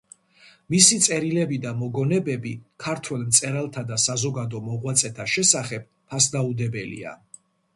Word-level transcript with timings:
მისი 0.75 0.95
წერილები 1.07 1.59
და 1.65 1.73
მოგონებები 1.81 2.53
ქართველ 2.85 3.27
მწერალთა 3.27 3.83
და 3.93 4.01
საზოგადო 4.07 4.65
მოღვაწეთა 4.71 5.29
შესახებ 5.35 5.87
ფასდაუდებელია. 5.93 7.15